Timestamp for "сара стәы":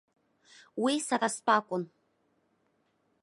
1.07-1.53